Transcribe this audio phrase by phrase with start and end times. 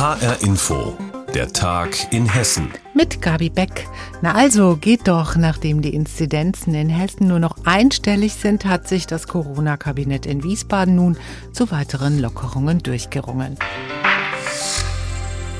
[0.00, 0.96] HR Info,
[1.34, 2.70] der Tag in Hessen.
[2.94, 3.86] Mit Gabi Beck.
[4.22, 9.06] Na also, geht doch, nachdem die Inzidenzen in Hessen nur noch einstellig sind, hat sich
[9.06, 11.18] das Corona-Kabinett in Wiesbaden nun
[11.52, 13.58] zu weiteren Lockerungen durchgerungen.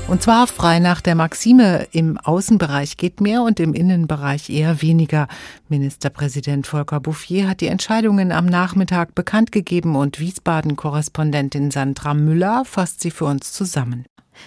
[0.07, 5.27] Und zwar frei nach der Maxime, im Außenbereich geht mehr und im Innenbereich eher weniger.
[5.69, 13.01] Ministerpräsident Volker Bouffier hat die Entscheidungen am Nachmittag bekannt gegeben und Wiesbaden-Korrespondentin Sandra Müller fasst
[13.01, 14.05] sie für uns zusammen.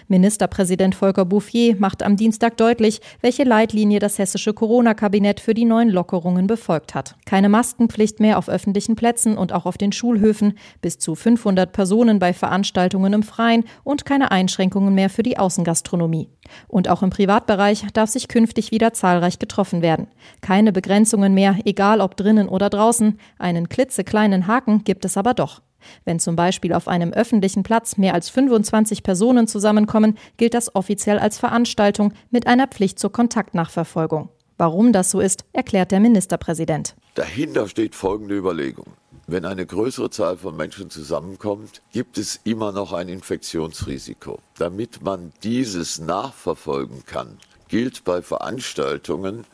[0.09, 5.89] Ministerpräsident Volker Bouffier macht am Dienstag deutlich, welche Leitlinie das hessische Corona-Kabinett für die neuen
[5.89, 7.17] Lockerungen befolgt hat.
[7.27, 12.19] Keine Maskenpflicht mehr auf öffentlichen Plätzen und auch auf den Schulhöfen, bis zu 500 Personen
[12.19, 16.29] bei Veranstaltungen im Freien und keine Einschränkungen mehr für die Außengastronomie.
[16.69, 20.09] Und auch im Privatbereich darf sich künftig wieder zahlreich getroffen werden.
[20.41, 23.19] Keine Begrenzungen mehr, egal ob drinnen oder draußen.
[23.39, 25.61] Einen klitzekleinen Haken gibt es aber doch.
[26.05, 31.19] Wenn zum Beispiel auf einem öffentlichen Platz mehr als 25 Personen zusammenkommen, gilt das offiziell
[31.19, 34.29] als Veranstaltung mit einer Pflicht zur Kontaktnachverfolgung.
[34.57, 36.95] Warum das so ist, erklärt der Ministerpräsident.
[37.15, 38.87] Dahinter steht folgende Überlegung.
[39.27, 44.39] Wenn eine größere Zahl von Menschen zusammenkommt, gibt es immer noch ein Infektionsrisiko.
[44.59, 49.45] Damit man dieses nachverfolgen kann, gilt bei Veranstaltungen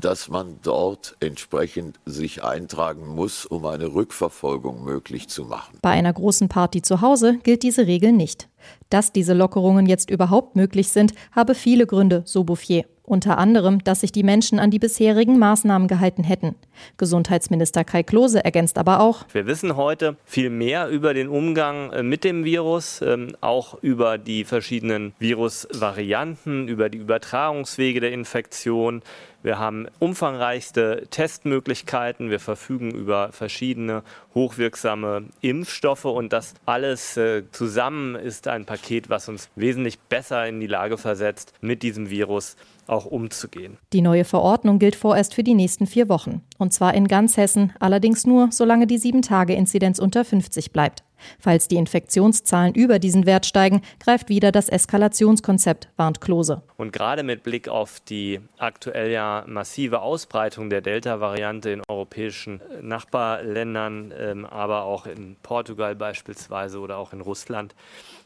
[0.00, 5.78] dass man dort entsprechend sich eintragen muss, um eine Rückverfolgung möglich zu machen.
[5.82, 8.48] Bei einer großen Party zu Hause gilt diese Regel nicht.
[8.90, 12.84] Dass diese Lockerungen jetzt überhaupt möglich sind, habe viele Gründe, so Bouffier.
[13.06, 16.54] Unter anderem, dass sich die Menschen an die bisherigen Maßnahmen gehalten hätten.
[16.96, 19.26] Gesundheitsminister Kai Klose ergänzt aber auch.
[19.30, 24.16] Wir wissen heute viel mehr über den Umgang äh, mit dem Virus, ähm, auch über
[24.16, 29.02] die verschiedenen Virusvarianten, über die Übertragungswege der Infektion.
[29.44, 32.30] Wir haben umfangreichste Testmöglichkeiten.
[32.30, 34.02] Wir verfügen über verschiedene
[34.34, 40.60] hochwirksame Impfstoffe und das alles äh, zusammen ist ein Paket, was uns wesentlich besser in
[40.60, 43.76] die Lage versetzt, mit diesem Virus auch umzugehen.
[43.92, 46.40] Die neue Verordnung gilt vorerst für die nächsten vier Wochen.
[46.56, 51.04] Und zwar in ganz Hessen, allerdings nur, solange die 7-Tage-Inzidenz unter 50 bleibt.
[51.38, 56.62] Falls die Infektionszahlen über diesen Wert steigen, greift wieder das Eskalationskonzept, warnt Klose.
[56.76, 64.12] Und gerade mit Blick auf die aktuell ja massive Ausbreitung der Delta-Variante in europäischen Nachbarländern,
[64.18, 67.74] ähm, aber auch in Portugal beispielsweise oder auch in Russland,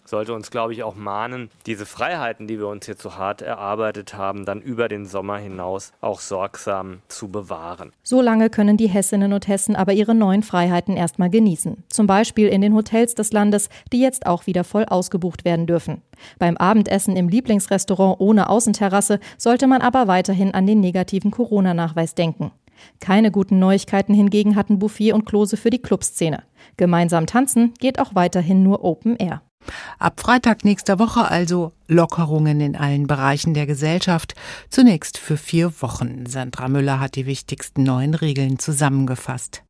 [0.09, 4.15] sollte uns, glaube ich, auch mahnen, diese Freiheiten, die wir uns jetzt so hart erarbeitet
[4.15, 7.93] haben, dann über den Sommer hinaus auch sorgsam zu bewahren.
[8.03, 11.85] Solange können die Hessinnen und Hessen aber ihre neuen Freiheiten erstmal genießen.
[11.89, 16.03] Zum Beispiel in den Hotels des Landes, die jetzt auch wieder voll ausgebucht werden dürfen.
[16.39, 22.51] Beim Abendessen im Lieblingsrestaurant ohne Außenterrasse sollte man aber weiterhin an den negativen Corona-Nachweis denken.
[23.01, 26.45] Keine guten Neuigkeiten hingegen hatten Bouffier und Klose für die Clubszene.
[26.77, 29.43] Gemeinsam tanzen geht auch weiterhin nur Open Air.
[29.99, 34.35] Ab Freitag nächster Woche also Lockerungen in allen Bereichen der Gesellschaft.
[34.71, 36.27] Zunächst für vier Wochen.
[36.27, 39.63] Sandra Müller hat die wichtigsten neuen Regeln zusammengefasst.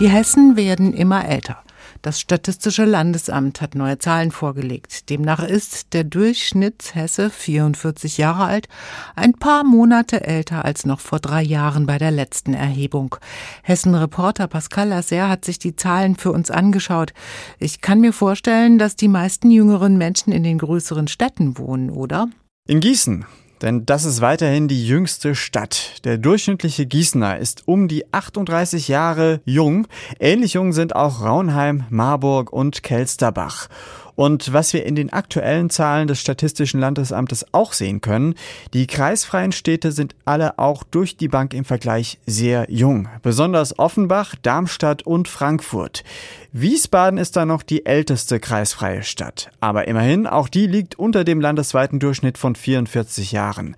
[0.00, 1.62] Die Hessen werden immer älter.
[2.02, 5.08] Das Statistische Landesamt hat neue Zahlen vorgelegt.
[5.08, 8.66] Demnach ist der Durchschnittshesse 44 Jahre alt,
[9.14, 13.14] ein paar Monate älter als noch vor drei Jahren bei der letzten Erhebung.
[13.62, 17.12] Hessen-Reporter Pascal Lasser hat sich die Zahlen für uns angeschaut.
[17.60, 22.28] Ich kann mir vorstellen, dass die meisten jüngeren Menschen in den größeren Städten wohnen, oder?
[22.66, 23.26] In Gießen
[23.62, 26.04] denn das ist weiterhin die jüngste Stadt.
[26.04, 29.86] Der durchschnittliche Gießener ist um die 38 Jahre jung.
[30.18, 33.68] Ähnlich jung sind auch Raunheim, Marburg und Kelsterbach.
[34.14, 38.34] Und was wir in den aktuellen Zahlen des Statistischen Landesamtes auch sehen können,
[38.74, 43.08] die kreisfreien Städte sind alle auch durch die Bank im Vergleich sehr jung.
[43.22, 46.04] Besonders Offenbach, Darmstadt und Frankfurt.
[46.52, 49.50] Wiesbaden ist da noch die älteste kreisfreie Stadt.
[49.60, 53.76] Aber immerhin, auch die liegt unter dem landesweiten Durchschnitt von 44 Jahren.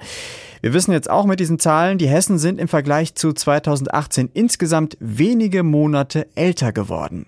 [0.64, 4.96] Wir wissen jetzt auch mit diesen Zahlen, die Hessen sind im Vergleich zu 2018 insgesamt
[4.98, 7.26] wenige Monate älter geworden.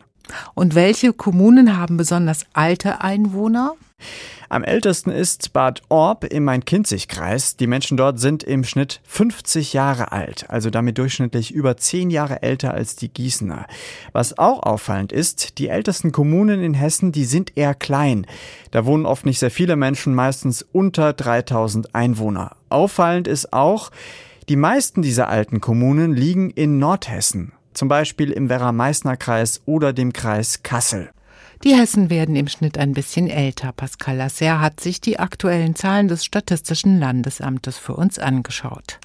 [0.55, 3.75] Und welche Kommunen haben besonders alte Einwohner?
[4.49, 7.57] Am ältesten ist Bad Orb im Main-Kinzig-Kreis.
[7.57, 12.43] Die Menschen dort sind im Schnitt 50 Jahre alt, also damit durchschnittlich über 10 Jahre
[12.43, 13.67] älter als die Gießener.
[14.13, 18.27] Was auch auffallend ist, die ältesten Kommunen in Hessen, die sind eher klein.
[18.71, 22.55] Da wohnen oft nicht sehr viele Menschen, meistens unter 3000 Einwohner.
[22.69, 23.91] Auffallend ist auch,
[24.49, 30.63] die meisten dieser alten Kommunen liegen in Nordhessen zum Beispiel im Werra-Meißner-Kreis oder dem Kreis
[30.63, 31.11] Kassel.
[31.65, 33.73] Die Hessen werden im Schnitt ein bisschen älter.
[33.73, 38.99] Pascal Lasser hat sich die aktuellen Zahlen des Statistischen Landesamtes für uns angeschaut.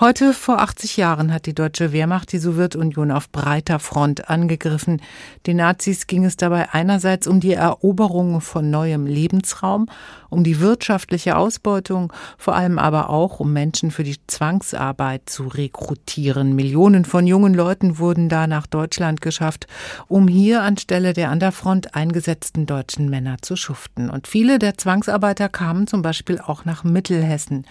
[0.00, 5.02] Heute vor 80 Jahren hat die deutsche Wehrmacht die Sowjetunion auf breiter Front angegriffen.
[5.46, 9.86] Den Nazis ging es dabei einerseits um die Eroberung von neuem Lebensraum,
[10.30, 16.56] um die wirtschaftliche Ausbeutung, vor allem aber auch um Menschen für die Zwangsarbeit zu rekrutieren.
[16.56, 19.66] Millionen von jungen Leuten wurden da nach Deutschland geschafft,
[20.08, 24.10] um hier anstelle der an der Front eingesetzten deutschen Männer zu schuften.
[24.10, 27.66] Und viele der Zwangsarbeiter kamen zum Beispiel auch nach Mittelhessen.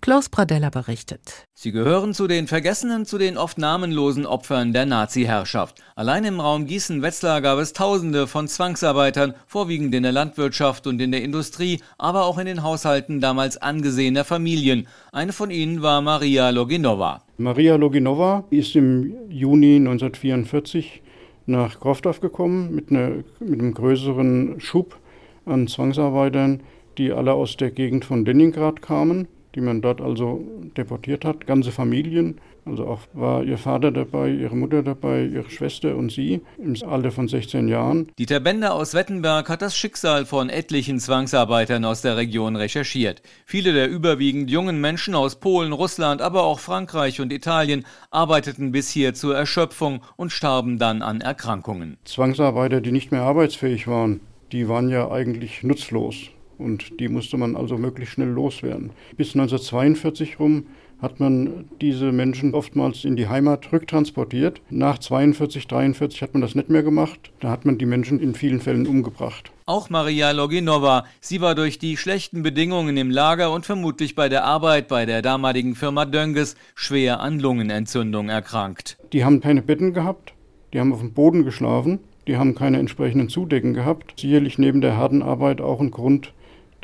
[0.00, 1.46] Klaus Pradella berichtet.
[1.54, 5.82] Sie gehören zu den vergessenen, zu den oft namenlosen Opfern der Nazi-Herrschaft.
[5.94, 11.12] Allein im Raum Gießen-Wetzlar gab es Tausende von Zwangsarbeitern, vorwiegend in der Landwirtschaft und in
[11.12, 14.86] der Industrie, aber auch in den Haushalten damals angesehener Familien.
[15.12, 17.22] Eine von ihnen war Maria Loginova.
[17.38, 21.02] Maria Loginova ist im Juni 1944
[21.46, 24.98] nach Kroftorf gekommen mit, einer, mit einem größeren Schub
[25.44, 26.62] an Zwangsarbeitern,
[26.98, 30.44] die alle aus der Gegend von Leningrad kamen die man dort also
[30.76, 32.40] deportiert hat, ganze Familien.
[32.66, 37.10] Also auch war ihr Vater dabei, ihre Mutter dabei, ihre Schwester und sie im Alter
[37.10, 38.08] von 16 Jahren.
[38.18, 43.22] Dieter Bender aus Wettenberg hat das Schicksal von etlichen Zwangsarbeitern aus der Region recherchiert.
[43.46, 48.90] Viele der überwiegend jungen Menschen aus Polen, Russland, aber auch Frankreich und Italien arbeiteten bis
[48.90, 51.96] hier zur Erschöpfung und starben dann an Erkrankungen.
[52.04, 54.20] Zwangsarbeiter, die nicht mehr arbeitsfähig waren,
[54.52, 56.30] die waren ja eigentlich nutzlos.
[56.58, 58.90] Und die musste man also möglichst schnell loswerden.
[59.16, 60.66] Bis 1942 rum
[61.00, 64.62] hat man diese Menschen oftmals in die Heimat rücktransportiert.
[64.70, 67.30] Nach 42, 43 hat man das nicht mehr gemacht.
[67.40, 69.52] Da hat man die Menschen in vielen Fällen umgebracht.
[69.66, 71.04] Auch Maria Loginova.
[71.20, 75.22] Sie war durch die schlechten Bedingungen im Lager und vermutlich bei der Arbeit bei der
[75.22, 78.96] damaligen Firma Dönges schwer an Lungenentzündung erkrankt.
[79.12, 80.32] Die haben keine Betten gehabt.
[80.72, 81.98] Die haben auf dem Boden geschlafen.
[82.26, 84.14] Die haben keine entsprechenden Zudecken gehabt.
[84.18, 86.32] Sicherlich neben der harten Arbeit auch ein Grund,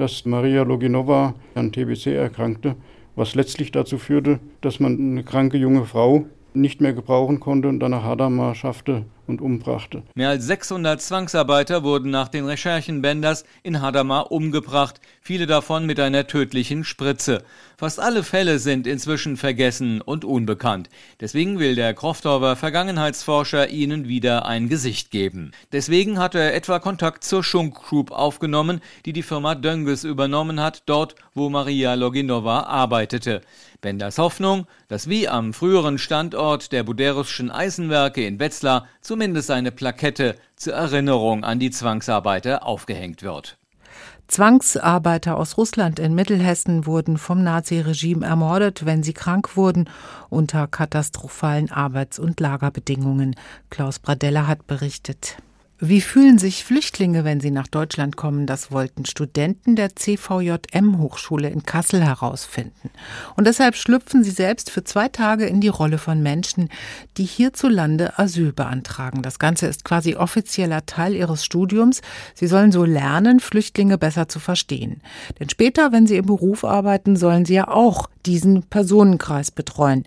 [0.02, 2.74] dass Maria Loginova an TBC erkrankte,
[3.14, 7.78] was letztlich dazu führte, dass man eine kranke junge Frau nicht mehr gebrauchen konnte und
[7.78, 10.02] dann nach Hadamar schaffte und umbrachte.
[10.14, 16.00] Mehr als 600 Zwangsarbeiter wurden nach den Recherchen Benders in Hadamar umgebracht, viele davon mit
[16.00, 17.44] einer tödlichen Spritze.
[17.76, 20.88] Fast alle Fälle sind inzwischen vergessen und unbekannt.
[21.20, 25.52] Deswegen will der Kroftorfer Vergangenheitsforscher ihnen wieder ein Gesicht geben.
[25.72, 30.82] Deswegen hat er etwa Kontakt zur Schunk Group aufgenommen, die die Firma Dönges übernommen hat,
[30.86, 33.40] dort wo Maria Loginova arbeitete.
[33.80, 40.36] Benders Hoffnung, dass wie am früheren Standort der Buderusschen Eisenwerke in Wetzlar zumindest eine Plakette
[40.56, 43.58] zur Erinnerung an die Zwangsarbeiter aufgehängt wird.
[44.26, 49.90] Zwangsarbeiter aus Russland in Mittelhessen wurden vom Naziregime ermordet, wenn sie krank wurden,
[50.30, 53.36] unter katastrophalen Arbeits- und Lagerbedingungen.
[53.68, 55.36] Klaus Bradella hat berichtet.
[55.84, 58.46] Wie fühlen sich Flüchtlinge, wenn sie nach Deutschland kommen?
[58.46, 62.90] Das wollten Studenten der CVJM-Hochschule in Kassel herausfinden.
[63.34, 66.68] Und deshalb schlüpfen sie selbst für zwei Tage in die Rolle von Menschen,
[67.16, 69.22] die hierzulande Asyl beantragen.
[69.22, 72.00] Das Ganze ist quasi offizieller Teil ihres Studiums.
[72.36, 75.02] Sie sollen so lernen, Flüchtlinge besser zu verstehen.
[75.40, 80.04] Denn später, wenn sie im Beruf arbeiten, sollen sie ja auch diesen Personenkreis betreuen.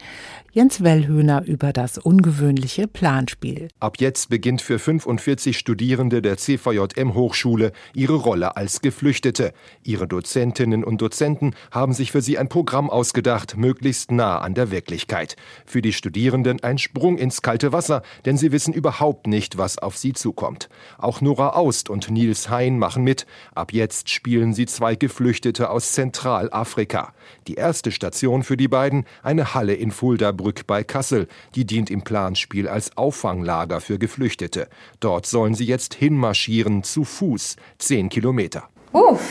[0.55, 3.67] Jens Wellhöhner über das ungewöhnliche Planspiel.
[3.81, 9.51] Ab jetzt beginnt für 45 Studierende der CVJM Hochschule ihre Rolle als Geflüchtete.
[9.83, 14.71] Ihre Dozentinnen und Dozenten haben sich für sie ein Programm ausgedacht, möglichst nah an der
[14.71, 15.35] Wirklichkeit.
[15.65, 19.97] Für die Studierenden ein Sprung ins kalte Wasser, denn sie wissen überhaupt nicht, was auf
[19.97, 20.69] sie zukommt.
[20.97, 23.25] Auch Nora Aust und Nils Hein machen mit.
[23.53, 27.13] Ab jetzt spielen sie zwei Geflüchtete aus Zentralafrika.
[27.49, 28.04] Die erste Station
[28.43, 31.27] für die beiden, eine Halle in Fulda Brück bei Kassel.
[31.55, 34.67] Die dient im Planspiel als Auffanglager für Geflüchtete.
[34.99, 38.69] Dort sollen sie jetzt hinmarschieren, zu Fuß, zehn Kilometer.
[38.91, 39.21] Uff,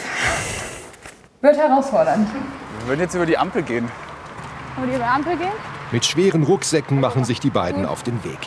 [1.40, 2.28] wird herausfordernd.
[2.81, 3.88] Wir würden jetzt über die Ampel gehen.
[4.76, 5.52] Wollen wir über die Ampel gehen?
[5.93, 8.38] Mit schweren Rucksäcken machen sich die beiden auf den Weg.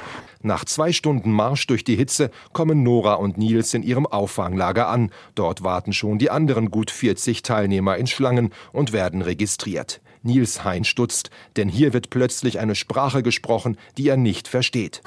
[0.42, 5.12] Nach zwei Stunden Marsch durch die Hitze kommen Nora und Nils in ihrem Auffanglager an.
[5.36, 10.02] Dort warten schon die anderen gut 40 Teilnehmer in Schlangen und werden registriert.
[10.28, 15.02] Nils Hein stutzt, denn hier wird plötzlich eine Sprache gesprochen, die er nicht versteht.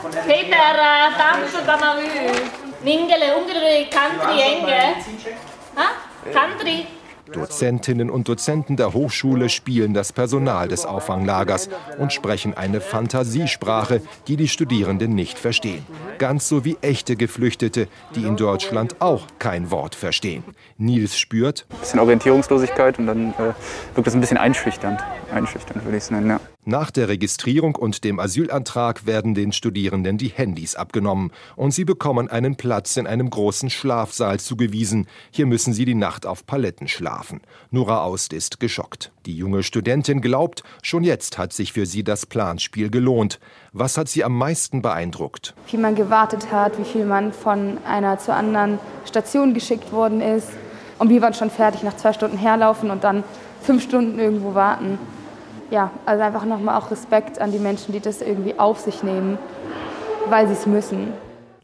[7.32, 11.68] Dozentinnen und Dozenten der Hochschule spielen das Personal des Auffanglagers
[11.98, 15.84] und sprechen eine Fantasiesprache, die die Studierenden nicht verstehen.
[16.18, 20.44] Ganz so wie echte Geflüchtete, die in Deutschland auch kein Wort verstehen.
[20.78, 21.66] Nils spürt.
[21.70, 23.54] Ein bisschen Orientierungslosigkeit und dann äh,
[23.94, 25.00] wirkt das ein bisschen einschüchternd.
[25.32, 26.40] Einschüchternd würde ich es nennen, ja.
[26.66, 32.28] Nach der Registrierung und dem Asylantrag werden den Studierenden die Handys abgenommen und sie bekommen
[32.28, 35.06] einen Platz in einem großen Schlafsaal zugewiesen.
[35.30, 37.40] Hier müssen sie die Nacht auf Paletten schlafen.
[37.70, 39.10] Nora Aust ist geschockt.
[39.24, 43.40] Die junge Studentin glaubt, schon jetzt hat sich für sie das Planspiel gelohnt.
[43.72, 45.54] Was hat sie am meisten beeindruckt?
[45.70, 50.48] Wie man gewartet hat, wie viel man von einer zur anderen Station geschickt worden ist
[50.98, 53.24] und wir waren schon fertig nach zwei Stunden herlaufen und dann
[53.62, 54.98] fünf Stunden irgendwo warten
[55.70, 59.38] ja, also einfach nochmal auch Respekt an die Menschen, die das irgendwie auf sich nehmen,
[60.28, 61.12] weil sie es müssen.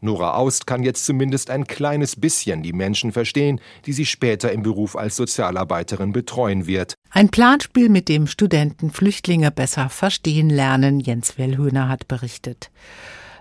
[0.01, 4.63] Nora Aust kann jetzt zumindest ein kleines bisschen die Menschen verstehen, die sie später im
[4.63, 6.95] Beruf als Sozialarbeiterin betreuen wird.
[7.11, 12.71] Ein Planspiel, mit dem Studenten Flüchtlinge besser verstehen lernen, Jens Wellhöhner hat berichtet.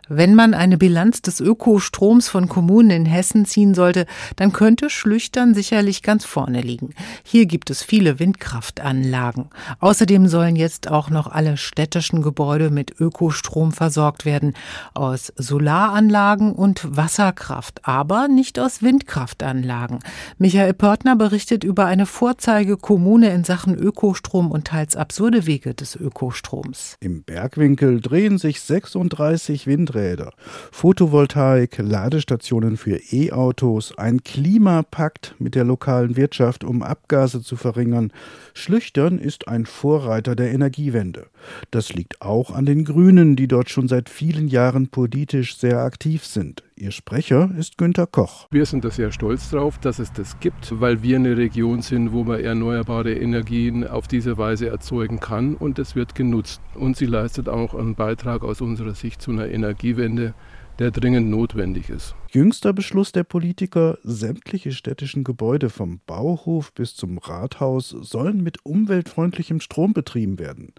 [0.07, 5.55] Wenn man eine Bilanz des Ökostroms von Kommunen in Hessen ziehen sollte, dann könnte Schlüchtern
[5.55, 6.93] sicherlich ganz vorne liegen.
[7.23, 9.49] Hier gibt es viele Windkraftanlagen.
[9.79, 14.53] Außerdem sollen jetzt auch noch alle städtischen Gebäude mit Ökostrom versorgt werden,
[14.93, 19.99] aus Solaranlagen und Wasserkraft, aber nicht aus Windkraftanlagen.
[20.37, 26.95] Michael Pörtner berichtet über eine Vorzeigekommune in Sachen Ökostrom und teils absurde Wege des Ökostroms.
[26.99, 30.33] Im Bergwinkel drehen sich 36 Wind Windräder,
[30.71, 38.11] Photovoltaik, Ladestationen für E-Autos, ein Klimapakt mit der lokalen Wirtschaft, um Abgase zu verringern.
[38.53, 41.27] Schlüchtern ist ein Vorreiter der Energiewende.
[41.71, 46.25] Das liegt auch an den Grünen, die dort schon seit vielen Jahren politisch sehr aktiv
[46.25, 46.63] sind.
[46.77, 48.47] Ihr Sprecher ist Günter Koch.
[48.51, 52.11] Wir sind da sehr stolz drauf, dass es das gibt, weil wir eine Region sind,
[52.11, 56.61] wo man erneuerbare Energien auf diese Weise erzeugen kann und es wird genutzt.
[56.73, 60.33] Und sie leistet auch einen Beitrag aus unserer Sicht zu einer Energiewende,
[60.77, 62.13] der dringend notwendig ist.
[62.35, 69.61] Jüngster Beschluss der Politiker, sämtliche städtischen Gebäude vom Bauhof bis zum Rathaus sollen mit umweltfreundlichem
[69.61, 70.73] Strom betrieben werden.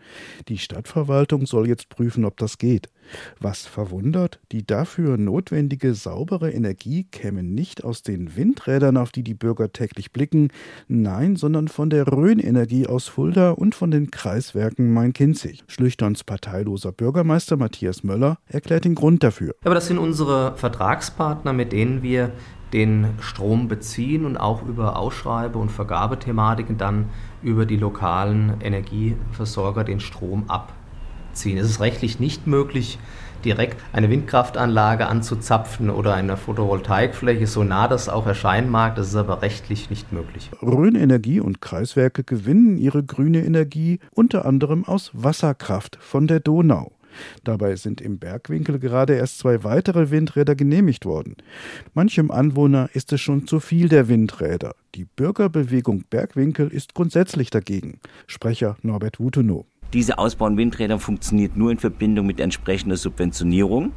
[0.48, 2.90] Die Stadtverwaltung soll jetzt prüfen, ob das geht.
[3.40, 9.34] Was verwundert, die dafür notwendige saubere Energie käme nicht aus den Windrädern, auf die die
[9.34, 10.48] Bürger täglich blicken,
[10.88, 15.64] nein, sondern von der Rhön-Energie aus Fulda und von den Kreiswerken Main-Kinzig.
[15.68, 19.54] Schlüchterns parteiloser Bürgermeister Matthias Möller erklärt den Grund dafür.
[19.64, 22.32] Aber das sind unsere Vertragspartner Partner, mit denen wir
[22.72, 27.06] den Strom beziehen und auch über Ausschreibe- und Vergabethematiken dann
[27.42, 31.58] über die lokalen Energieversorger den Strom abziehen.
[31.58, 32.98] Es ist rechtlich nicht möglich,
[33.44, 39.16] direkt eine Windkraftanlage anzuzapfen oder eine Photovoltaikfläche, so nah das auch erscheinen mag, das ist
[39.16, 40.50] aber rechtlich nicht möglich.
[40.60, 46.95] Rhön Energie und Kreiswerke gewinnen ihre grüne Energie unter anderem aus Wasserkraft von der Donau.
[47.44, 51.36] Dabei sind im Bergwinkel gerade erst zwei weitere Windräder genehmigt worden.
[51.94, 54.74] Manchem Anwohner ist es schon zu viel der Windräder.
[54.94, 58.00] Die Bürgerbewegung Bergwinkel ist grundsätzlich dagegen.
[58.26, 59.66] Sprecher Norbert Wutonow.
[59.92, 63.92] Diese Ausbau von Windrädern funktioniert nur in Verbindung mit entsprechender Subventionierung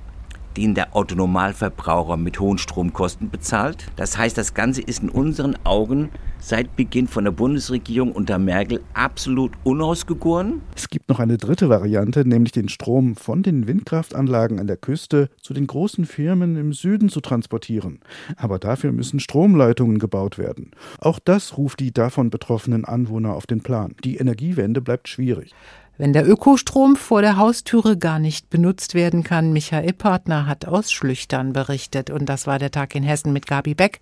[0.59, 3.85] den der Autonormalverbraucher mit hohen Stromkosten bezahlt.
[3.95, 8.81] Das heißt, das Ganze ist in unseren Augen seit Beginn von der Bundesregierung unter Merkel
[8.93, 10.61] absolut unausgegoren.
[10.75, 15.29] Es gibt noch eine dritte Variante, nämlich den Strom von den Windkraftanlagen an der Küste
[15.41, 18.01] zu den großen Firmen im Süden zu transportieren.
[18.35, 20.71] Aber dafür müssen Stromleitungen gebaut werden.
[20.99, 23.95] Auch das ruft die davon betroffenen Anwohner auf den Plan.
[24.03, 25.53] Die Energiewende bleibt schwierig.
[25.99, 30.93] Wenn der Ökostrom vor der Haustüre gar nicht benutzt werden kann, Michael Partner hat aus
[30.93, 32.09] Schlüchtern berichtet.
[32.09, 33.99] Und das war der Tag in Hessen mit Gabi Beck.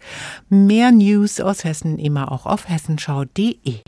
[0.47, 3.79] Mehr News aus Hessen immer auch auf hessenschau.de.